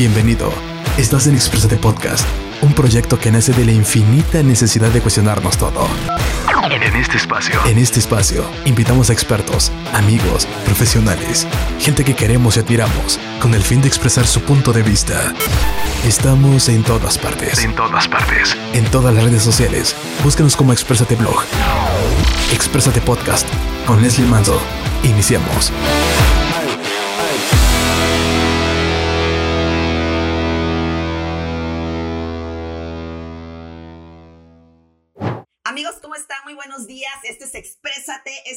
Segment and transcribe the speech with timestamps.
[0.00, 0.50] Bienvenido.
[0.96, 2.26] Estás en Exprésate Podcast,
[2.62, 5.86] un proyecto que nace de la infinita necesidad de cuestionarnos todo.
[6.70, 11.46] En este espacio, en este espacio, invitamos a expertos, amigos, profesionales,
[11.78, 15.34] gente que queremos y admiramos, con el fin de expresar su punto de vista.
[16.06, 17.62] Estamos en todas partes.
[17.62, 18.56] En todas partes.
[18.72, 19.94] En todas las redes sociales.
[20.24, 21.44] Búscanos como Exprésate Blog.
[22.54, 23.46] Exprésate Podcast
[23.84, 24.58] con Leslie Manzo.
[25.02, 25.70] Iniciamos.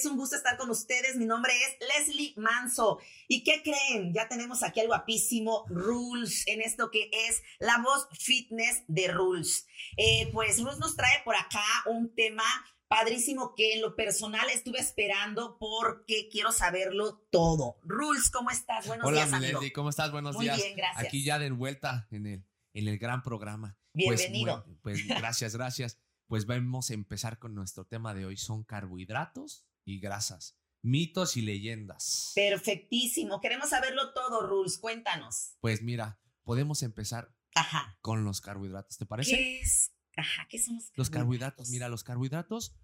[0.03, 1.15] Es un gusto estar con ustedes.
[1.15, 2.99] Mi nombre es Leslie Manso.
[3.29, 4.13] ¿Y qué creen?
[4.13, 9.65] Ya tenemos aquí al guapísimo Rules en esto que es la voz fitness de Rules.
[9.95, 12.43] Eh, pues Rules nos trae por acá un tema
[12.89, 17.79] padrísimo que en lo personal estuve esperando porque quiero saberlo todo.
[17.83, 18.85] Rules, ¿cómo estás?
[18.85, 19.53] Buenos Hola, días, amigo.
[19.53, 20.11] Leslie, ¿cómo estás?
[20.11, 20.57] Buenos Muy días.
[20.57, 21.05] bien, gracias.
[21.07, 23.77] Aquí ya de vuelta en el, en el gran programa.
[23.93, 24.65] Bienvenido.
[24.81, 25.97] Pues, muy- pues gracias, gracias.
[26.27, 28.35] Pues vamos a empezar con nuestro tema de hoy.
[28.35, 32.31] Son carbohidratos y grasas, mitos y leyendas.
[32.35, 33.41] Perfectísimo.
[33.41, 34.77] Queremos saberlo todo, Rules.
[34.77, 35.55] Cuéntanos.
[35.59, 37.97] Pues mira, podemos empezar Ajá.
[38.01, 39.31] con los carbohidratos, ¿te parece?
[39.35, 39.91] ¿Qué es?
[40.15, 42.75] Ajá, ¿qué son los Los carbohidratos, mira, los carbohidratos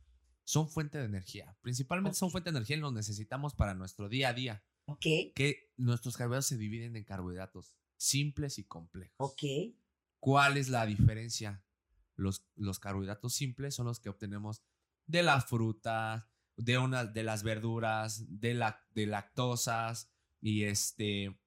[0.43, 1.55] son fuente de energía.
[1.61, 4.63] Principalmente son fuente de energía y los necesitamos para nuestro día a día.
[4.85, 9.15] Ok, Que nuestros carbohidratos se dividen en carbohidratos simples y complejos.
[9.19, 9.43] ok.
[10.19, 11.63] ¿Cuál es la diferencia?
[12.15, 14.63] Los, los carbohidratos simples son los que obtenemos
[15.05, 16.29] de la fruta,
[16.59, 21.39] de, una, de las verduras, de, la, de lactosas y, este,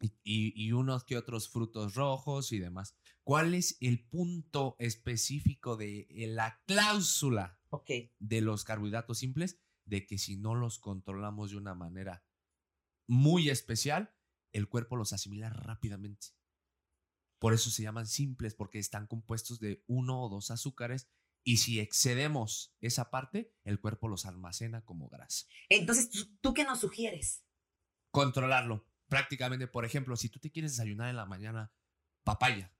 [0.00, 2.96] y, y- unos que otros frutos rojos y demás.
[3.24, 7.58] ¿Cuál es el punto específico de la cláusula
[8.18, 9.58] de los carbohidratos simples?
[9.86, 12.24] De que si no los controlamos de una manera
[13.08, 14.14] muy especial,
[14.52, 16.28] el cuerpo los asimila rápidamente.
[17.40, 21.08] Por eso se llaman simples, porque están compuestos de uno o dos azúcares.
[21.44, 25.46] Y si excedemos esa parte, el cuerpo los almacena como grasa.
[25.68, 27.44] Entonces, ¿tú, tú qué nos sugieres?
[28.10, 28.88] Controlarlo.
[29.08, 31.70] Prácticamente, por ejemplo, si tú te quieres desayunar en la mañana,
[32.24, 32.74] papaya.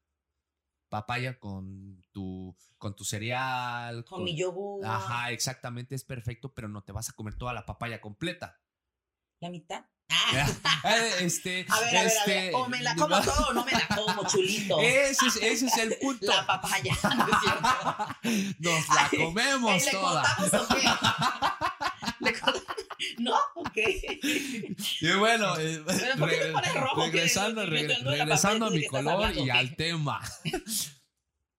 [0.88, 4.04] Papaya con tu, con tu cereal.
[4.06, 4.84] Con mi yogur.
[4.86, 8.62] Ajá, exactamente, es perfecto, pero no te vas a comer toda la papaya completa.
[9.40, 9.84] ¿La mitad?
[10.86, 10.96] Ah.
[11.20, 12.54] Este, A ver, a ver, a este, ver.
[12.54, 14.80] O me la como todo o no me la como, chulito.
[14.80, 16.26] Ese es, ese es el punto.
[16.26, 16.92] La papaya.
[17.02, 18.56] ¿no es cierto?
[18.58, 20.36] Nos la comemos ¿Le toda.
[20.36, 20.82] contamos o qué?
[22.20, 22.62] ¿Le contamos?
[23.18, 23.36] ¿No?
[23.54, 23.76] Ok.
[25.00, 27.02] Y bueno, eh, Pero ¿por qué te regre- pones rojo?
[27.06, 30.20] Regresando, la regresando a papaya, ¿de mi color hablando, y al tema.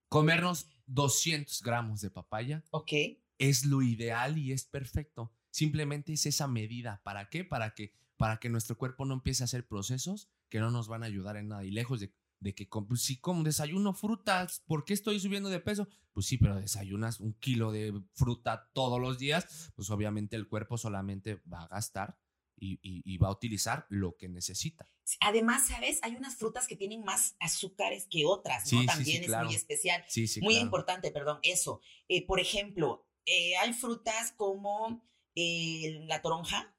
[0.10, 2.92] Comernos 200 gramos de papaya Ok.
[3.38, 5.34] es lo ideal y es perfecto.
[5.52, 7.02] Simplemente es esa medida.
[7.04, 7.44] ¿Para qué?
[7.44, 11.04] Para que, para que nuestro cuerpo no empiece a hacer procesos que no nos van
[11.04, 11.64] a ayudar en nada.
[11.66, 15.60] Y lejos de, de que pues, si como desayuno frutas, ¿por qué estoy subiendo de
[15.60, 15.88] peso?
[16.14, 20.78] Pues sí, pero desayunas un kilo de fruta todos los días, pues obviamente el cuerpo
[20.78, 22.18] solamente va a gastar
[22.58, 24.88] y, y- y va a utilizar lo que necesita.
[25.20, 26.00] Además, ¿sabes?
[26.04, 28.70] Hay unas frutas que tienen más azúcares que otras, ¿no?
[28.70, 29.46] Sí, sí, sí, También es claro.
[29.48, 30.04] muy especial.
[30.08, 30.66] Sí, sí, muy claro.
[30.66, 31.82] importante, perdón, eso.
[32.08, 35.04] Eh, por ejemplo, eh, hay frutas como
[35.36, 36.75] eh, la toronja,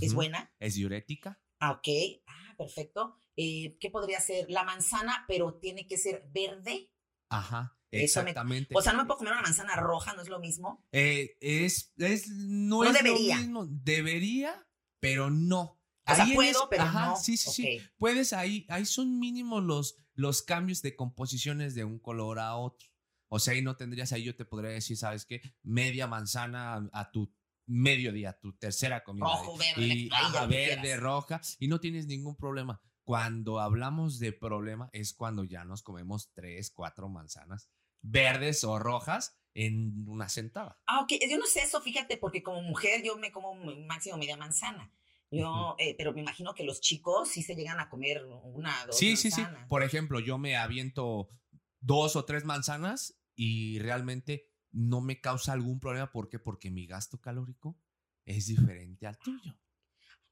[0.00, 0.52] es buena.
[0.58, 1.40] Es diurética.
[1.58, 1.88] Ah, ok.
[2.26, 3.16] Ah, perfecto.
[3.36, 4.46] Eh, ¿Qué podría ser?
[4.50, 6.92] La manzana, pero tiene que ser verde.
[7.30, 8.74] Ajá, Eso me- exactamente.
[8.76, 10.84] O sea, no me puedo comer una manzana roja, ¿no es lo mismo?
[10.92, 13.36] Eh, es, es, no, No es debería.
[13.36, 13.66] lo mismo.
[13.68, 14.66] Debería,
[15.00, 15.80] pero no.
[16.06, 17.16] O sea, Ahí en puedo, pero ajá, no.
[17.16, 17.80] Sí, sí, sí.
[17.98, 22.88] Puedes ahí, ahí son mínimos los, los cambios de composiciones de un color a otro.
[23.28, 25.40] O sea, ahí no tendrías, ahí yo te podría decir, ¿sabes qué?
[25.62, 27.32] Media manzana a, a tu
[27.70, 29.26] mediodía, tu tercera comida.
[29.26, 32.80] Rojo, verde, y, ajá, verde, roja, y no tienes ningún problema.
[33.04, 37.70] Cuando hablamos de problema es cuando ya nos comemos tres, cuatro manzanas
[38.02, 40.80] verdes o rojas en una sentada.
[40.86, 41.12] Ah, ok.
[41.28, 44.92] Yo no sé eso, fíjate, porque como mujer yo me como máximo media manzana.
[45.32, 48.96] Yo, eh, pero me imagino que los chicos sí se llegan a comer una, dos
[48.96, 49.42] Sí, sí, sí.
[49.42, 49.68] manzanas.
[49.68, 51.28] Por ejemplo, yo me aviento
[51.80, 56.12] dos o tres manzanas y realmente no me causa algún problema.
[56.12, 56.38] ¿Por qué?
[56.38, 57.78] Porque mi gasto calórico
[58.24, 59.58] es diferente al tuyo.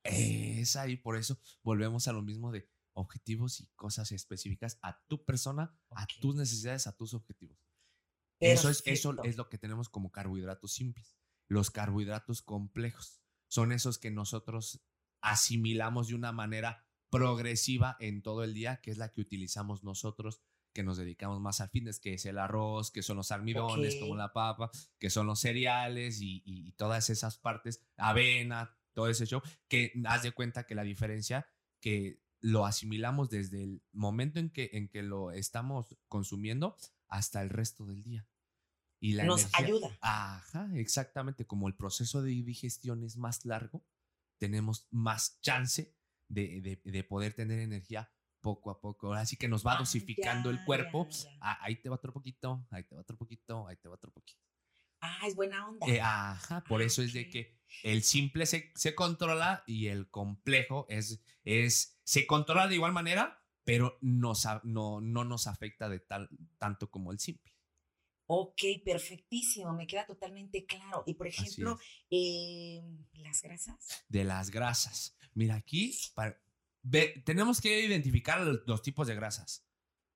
[0.03, 5.25] Es ahí, por eso volvemos a lo mismo de objetivos y cosas específicas a tu
[5.25, 7.59] persona, a tus necesidades, a tus objetivos.
[8.41, 11.17] Eso es, eso es lo que tenemos como carbohidratos simples.
[11.49, 14.85] Los carbohidratos complejos son esos que nosotros
[15.21, 20.43] asimilamos de una manera progresiva en todo el día, que es la que utilizamos nosotros,
[20.73, 24.15] que nos dedicamos más al fitness, que es el arroz, que son los almidones, como
[24.17, 29.27] la papa, que son los cereales y, y- y todas esas partes, avena, todo ese
[29.27, 31.47] show, que haz de cuenta que la diferencia,
[31.81, 36.77] que lo asimilamos desde el momento en que, en que lo estamos consumiendo
[37.09, 38.29] hasta el resto del día.
[39.01, 39.99] Y la Nos energía- ayuda.
[40.01, 41.47] Ajá, exactamente.
[41.47, 43.85] Como el proceso de digestión es más largo,
[44.39, 45.95] tenemos más chance
[46.29, 48.11] de, de- de poder tener energía
[48.55, 49.13] poco a poco.
[49.15, 51.09] Así que nos va Ah, dosificando ya, el cuerpo.
[51.11, 51.39] ya, ya.
[51.41, 54.11] Ah, ahí te va otro poquito, ahí te va otro poquito, ahí te va otro
[54.13, 54.41] poquito.
[55.01, 55.87] Ah, es buena onda.
[55.87, 60.11] Eh, ajá, por Ah, eso es de que el simple se, se controla y el
[60.11, 66.01] complejo es, es, se controla de igual manera, pero nos no, no nos afecta de
[66.01, 66.29] tal,
[66.59, 67.55] tanto como el simple.
[68.31, 71.03] Ok, perfectísimo, me queda totalmente claro.
[71.07, 71.79] Y por ejemplo,
[72.11, 72.83] eh,
[73.15, 74.05] las grasas.
[74.09, 75.17] De las grasas.
[75.35, 76.39] Mira, aquí para-
[76.83, 79.67] ve- tenemos que identificar los, los tipos de grasas.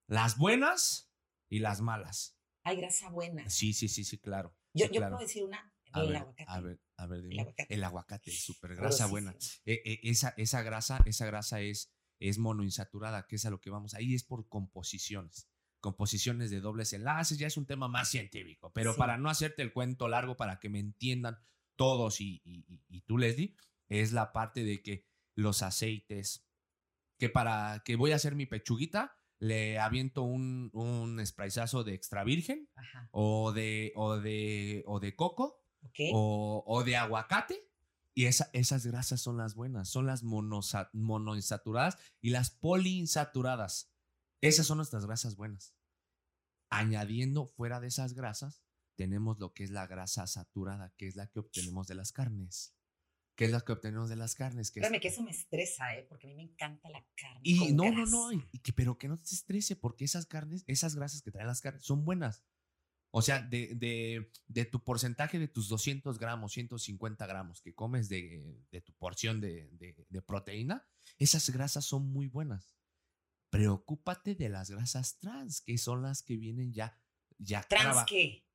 [0.06, 1.12] Las buenas
[1.50, 2.38] y las malas.
[2.64, 3.48] Hay grasa buena.
[3.50, 4.56] Sí, sí, sí, sí, claro.
[4.74, 5.16] Yo, sí, yo claro.
[5.16, 6.44] puedo decir una, A el ver, aguacate.
[6.50, 7.42] a ver, a ver, dime.
[7.42, 7.74] aguacate.
[7.74, 9.34] El aguacate, súper grasa buena.
[9.64, 13.70] Eh, eh, esa, esa grasa, esa grasa es, es monoinsaturada, que es a lo que
[13.70, 13.94] vamos.
[13.94, 15.48] Ahí es por composiciones.
[15.80, 18.72] Composiciones de dobles enlaces, ya es un tema más científico.
[18.72, 18.98] Pero Sí.
[18.98, 21.38] para no hacerte el cuento largo, para que me entiendan
[21.76, 22.42] todos y-
[22.88, 23.56] y tú, Leslie,
[23.88, 25.04] es la parte de que
[25.34, 26.46] los aceites,
[27.22, 32.24] que para que voy a hacer mi pechuguita, le aviento un, un sprayzazo de extra
[32.24, 33.08] virgen Ajá.
[33.12, 35.64] o de, o de, o de coco
[36.12, 37.70] o, o de aguacate.
[38.12, 43.92] Y esa- esas grasas son las buenas, son las monosa- monoinsaturadas y las poliinsaturadas.
[44.40, 45.76] Esas son nuestras grasas buenas.
[46.70, 48.64] Añadiendo fuera de esas grasas,
[48.96, 52.74] tenemos lo que es la grasa saturada, que es la que obtenemos de las carnes.
[53.34, 54.70] Que es la que obtenemos de las carnes.
[54.70, 56.04] Que es- que eso me estresa, ¿eh?
[56.08, 57.40] Porque a mí me encanta la carne.
[57.42, 60.64] y no, no, no, y, y que, pero que no te estrese, porque esas carnes,
[60.66, 62.44] esas grasas que traen las carnes son buenas.
[63.14, 68.08] O sea, de, de, de tu porcentaje de tus 200 gramos, 150 gramos que comes
[68.08, 70.86] de, de tu porción de, de- de proteína,
[71.18, 72.74] esas grasas son muy buenas.
[73.50, 76.98] Preocúpate de las grasas trans, que son las que vienen ya.
[77.38, 78.46] ya ¿Trans qué?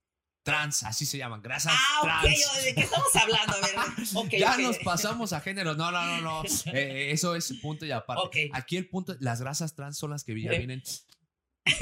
[0.47, 2.63] Trans, así se llaman, grasas Ah, ok, trans.
[2.63, 3.53] ¿de qué estamos hablando?
[3.53, 3.75] A ver,
[4.15, 5.75] ok, ya nos pasamos a género.
[5.75, 6.43] No, no, no, no.
[6.73, 8.49] Eh, eso es punto y aparte.
[8.53, 10.57] Aquí el punto, las grasas trans son las que ya Eh.
[10.59, 10.81] vienen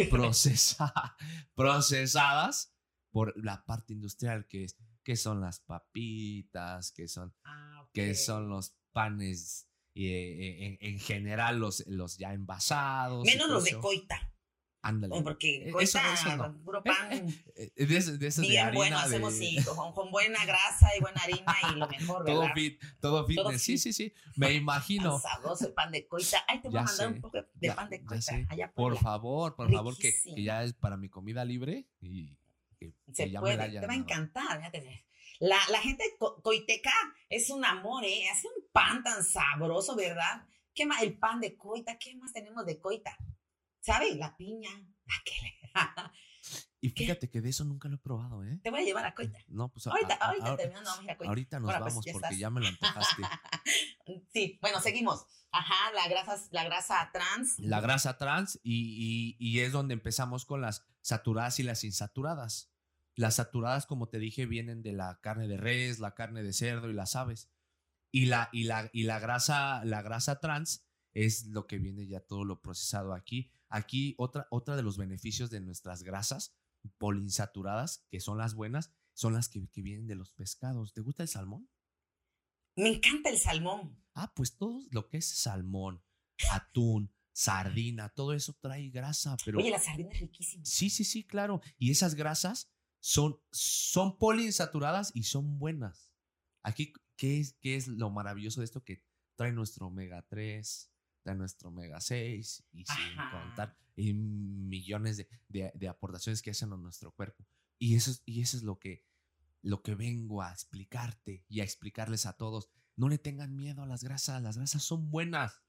[0.10, 1.16] procesa-
[1.56, 2.74] procesadas
[3.12, 8.50] por la parte industrial, que es que son las papitas, que son, Ah, que son
[8.50, 13.24] los panes y, eh, en, en general los, los ya envasados.
[13.26, 14.34] Menos los de coita.
[14.88, 15.20] Ándale.
[15.24, 16.58] Porque Eh, coita, eso- eso no.
[16.64, 17.12] puro pan.
[17.12, 17.26] Eh,
[17.76, 19.34] eh, de, ese- de esos de Bien harina bueno, hacemos
[19.76, 23.64] con, con buena grasa y buena harina y lo mejor, todo fit, todo fitness.
[23.64, 24.14] sí, sí, sí.
[24.36, 25.18] Me imagino.
[25.20, 26.38] Sabroso el pan de coita.
[26.48, 28.36] Ay, te voy Ya a mandar sé, un poco de ya- pan de coita.
[28.50, 29.00] Allá Por Puebla.
[29.02, 32.38] favor, por favor, que, que ya es para mi comida libre y
[32.80, 34.58] que, Se que puede, te va a encantar.
[34.60, 35.06] fíjate.
[35.40, 36.94] La, la gente co- coiteca
[37.30, 38.30] es un amor, ¿eh?
[38.32, 40.46] Hace un pan tan sabroso, ¿verdad?
[40.76, 41.02] ¿Qué más?
[41.02, 43.18] El pan de coita, ¿qué más tenemos de coita?
[43.86, 44.16] ¿Sabes?
[44.18, 44.70] La piña.
[46.82, 48.60] Y fíjate que de eso nunca lo he probado, ¿eh?
[48.62, 49.40] Te voy a llevar a coita.
[49.48, 51.30] No, pues Ahorita, a- a- ahorita terminando, vamos a ir a coita.
[51.30, 52.40] ahorita nos Ahora, pues, vamos ya porque estás.
[52.40, 53.22] ya me lo antojaste.
[54.32, 55.26] Sí, bueno, seguimos.
[55.52, 57.58] Ajá, la grasa, la grasa trans.
[57.58, 62.72] La grasa trans y, y- y es donde empezamos con las saturadas y las insaturadas.
[63.16, 66.92] Las saturadas, como te dije, vienen de la carne de res, la carne de cerdo
[66.92, 67.50] y las aves.
[68.12, 72.20] Y la, y la, y la grasa, la grasa trans es lo que viene ya
[72.20, 73.50] todo lo procesado aquí.
[73.76, 76.56] Aquí otra, otra de los beneficios de nuestras grasas
[76.98, 80.94] poliinsaturadas, que son las buenas, son las que, que vienen de los pescados.
[80.94, 81.70] ¿Te gusta el salmón?
[82.78, 84.02] Me encanta el salmón.
[84.14, 86.02] Ah, pues todo lo que es salmón,
[86.52, 90.64] atún, sardina, todo eso trae grasa, pero Oye, la sardina es riquísima.
[90.64, 91.60] sí, sí, sí, claro.
[91.78, 96.14] Y esas grasas son, son poliinsaturadas y son buenas.
[96.64, 98.86] Aquí, ¿qué es, ¿qué es lo maravilloso de esto?
[98.86, 99.04] Que
[99.36, 100.92] trae nuestro omega 3,
[101.26, 103.32] trae nuestro omega 6 y sin Ajá.
[103.48, 107.46] contar y millones de, de- de aportaciones que hacen a nuestro cuerpo.
[107.80, 109.04] Y eso, es- y eso es lo que,
[109.64, 112.70] lo que vengo a explicarte y a explicarles a todos.
[112.96, 115.62] No le tengan miedo a las grasas, las grasas son buenas.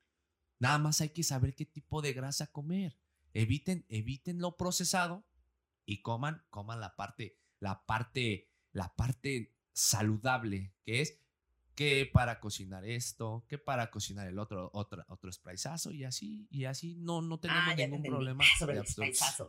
[0.59, 2.99] Nada más hay que saber qué tipo de grasa comer.
[3.33, 5.27] Eviten, eviten lo procesado
[5.87, 11.19] y coman, coman la parte, la parte, la parte saludable, que es
[11.76, 16.64] que para cocinar esto, que para cocinar el otro, otro, otro sprayzazo y así, y
[16.64, 18.09] así no, no tenemos Ah, ya te ningún entendí.
[18.16, 18.45] problema.
[18.59, 18.85] Sobre el.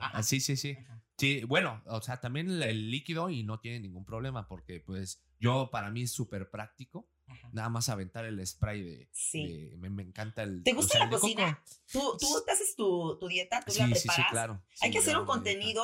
[0.02, 0.78] Ah, sí, sí, sí.
[0.80, 1.02] Ajá.
[1.18, 5.24] Sí, bueno, o sea, también el, el líquido y no tiene ningún problema porque pues
[5.40, 7.50] yo para mí es súper práctico, Ajá.
[7.54, 9.48] nada más aventar el spray de, Sí.
[9.70, 10.64] de- me, me encanta el...
[10.64, 11.64] ¿Te o gusta sea, la cocina?
[11.92, 14.16] ¿Tú, tú te haces tu, tu dieta, tú Sí, la sí, preparas.
[14.16, 14.54] sí, claro.
[14.82, 15.28] Hay Sí, que hacer un mi
[15.74, 15.82] dieta.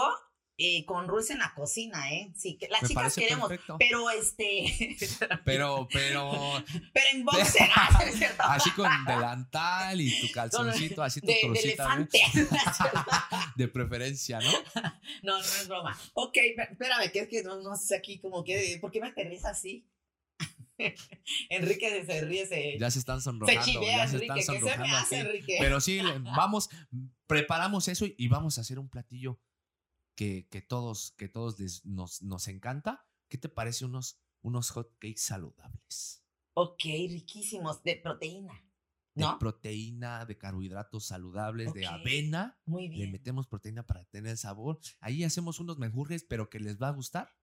[0.66, 2.32] Eh, con Rules en la cocina, ¿eh?
[2.36, 3.76] Sí, que las Me chicas queremos, perfecto.
[3.80, 4.98] pero este,
[5.46, 8.44] Pero, pero, pero en boxer, ah, ¿no es cierto?
[8.44, 12.20] así con delantal y tu calzoncito, así tu de, de elefante.
[13.56, 14.52] de preferencia, ¿no?
[15.24, 16.00] No, no es broma.
[16.14, 19.50] Ok, espérame, que es que no, no sé aquí como que, ¿por qué me aterriza
[19.50, 19.88] así?
[21.50, 24.40] Enrique se ríe, se, Ya se están se sonrojando, chivea, ya se Enrique.
[24.40, 25.20] están ¿Qué se sonrojando hace.
[25.20, 25.58] Enrique?
[25.60, 26.02] Pero sí,
[26.36, 26.70] vamos,
[27.28, 29.40] preparamos eso y vamos a hacer un platillo
[30.16, 33.06] que, que todos, que todos les- nos, nos encanta.
[33.30, 36.24] ¿Qué te parece unos, unos hot cakes saludables?
[36.56, 38.54] Ok, riquísimos, de proteína,
[39.16, 39.40] De ¿no?
[39.40, 41.94] proteína, de carbohidratos saludables, de Ok.
[41.94, 42.60] avena.
[42.66, 43.12] Muy Le bien.
[43.12, 44.80] metemos proteína para tener sabor.
[45.00, 47.36] Ahí hacemos unos menjurjes, pero que les va a gustar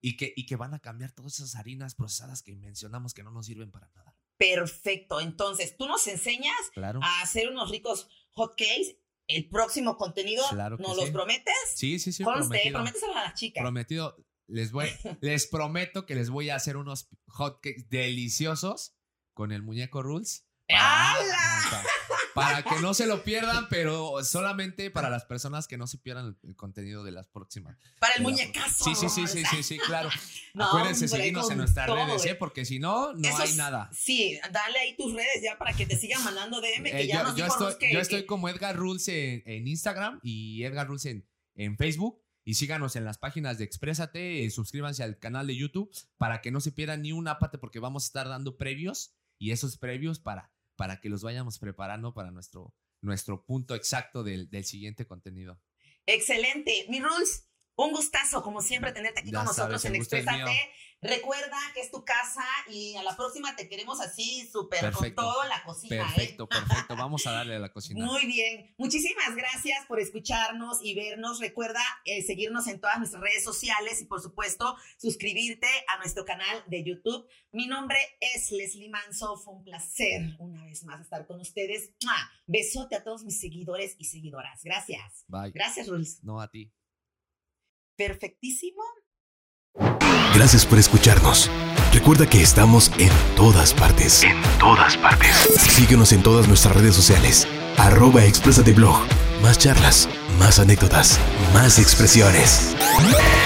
[0.00, 3.30] y que, y que van a cambiar todas esas harinas procesadas que mencionamos que no
[3.30, 4.16] nos sirven para nada.
[4.38, 5.20] Perfecto.
[5.20, 7.00] Entonces, tú nos enseñas Claro.
[7.02, 8.98] a hacer unos ricos hot cakes.
[9.28, 11.00] El próximo contenido, Claro ¿nos sí.
[11.00, 11.54] los prometes?
[11.74, 12.22] Sí, sí, sí.
[12.22, 13.62] Conste, a las chicas.
[13.62, 14.16] Prometido.
[14.48, 14.86] Les voy,
[15.20, 18.94] les prometo que les voy a hacer unos hotcakes deliciosos
[19.34, 20.46] con el muñeco Rules.
[20.68, 21.70] ¡Hala!
[21.70, 21.84] Para,
[22.34, 26.36] para que no se lo pierdan, pero solamente para las personas que no se pierdan
[26.42, 27.76] el, contenido de las próximas.
[27.98, 28.84] Para el muñecazo.
[28.84, 30.10] Sí, sí, sí, sí, sí, sí, claro.
[30.54, 32.34] No, Acuérdense hombre, seguirnos en nuestras todo, redes, eh.
[32.34, 33.90] Porque si no, no hay nada.
[33.92, 36.84] Sí, dale ahí tus redes ya para que te sigan mandando DM.
[36.90, 38.76] Que Eh, ya yo, nos yo dijo estoy, Rus que- yo que- estoy como Edgar
[38.76, 42.20] Rules en, en Instagram y Edgar Rules en, en Facebook.
[42.44, 46.52] Y síganos en las páginas de Exprésate, eh, suscríbanse al canal de YouTube para que
[46.52, 50.20] no se pierdan ni una parte porque vamos a estar dando previos y esos previos
[50.20, 55.60] para, para que los vayamos preparando para nuestro, nuestro punto exacto del, del siguiente contenido.
[56.06, 56.86] Excelente.
[56.88, 57.45] Mi Rules,
[57.76, 60.72] un gustazo, como siempre, tenerte aquí Ya con nosotros sabes, en Exprésate.
[61.02, 65.42] Recuerda que es tu casa y a la próxima te queremos así, súper con todo
[65.42, 65.96] en la cocina.
[65.96, 65.98] ¿eh?
[65.98, 66.96] Perfecto, perfecto.
[66.96, 68.04] Vamos a darle a la cocina.
[68.04, 68.74] Muy bien.
[68.78, 71.38] Muchísimas gracias por escucharnos y vernos.
[71.38, 76.64] Recuerda eh, seguirnos en todas nuestras redes sociales y, por supuesto, suscribirte a nuestro canal
[76.66, 77.28] de YouTube.
[77.52, 79.36] Mi nombre es Leslie Manso.
[79.36, 81.90] Fue un placer una vez más estar con ustedes.
[82.04, 82.32] ¡Mua!
[82.46, 84.62] Besote a todos mis seguidores y seguidoras.
[84.64, 85.24] Gracias.
[85.28, 85.50] Bye.
[85.50, 86.24] Gracias, Rules.
[86.24, 86.72] No a ti.
[87.96, 88.82] Perfectísimo.
[90.34, 91.50] Gracias por escucharnos.
[91.92, 94.22] Recuerda que estamos en todas partes.
[94.22, 95.34] En todas partes.
[95.58, 97.48] Síguenos en todas nuestras redes sociales.
[97.78, 98.98] Arroba Exprésate Blog.
[99.42, 101.18] Más charlas, más anécdotas,
[101.54, 102.76] más expresiones.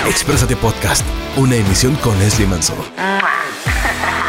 [0.08, 1.04] Exprésate Podcast.
[1.36, 2.74] Una emisión con Leslie Manso.